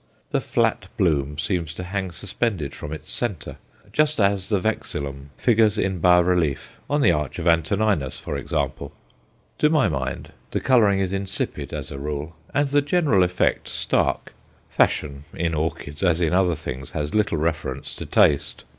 [0.31, 3.57] The flat bloom seems to hang suspended from its centre,
[3.93, 8.93] just as the vexillum figures in bas relief on the Arch of Antoninus, for example.
[9.59, 14.33] To my mind the colouring is insipid, as a rule, and the general effect stark
[14.71, 18.63] fashion in orchids, as in other things, has little reference to taste.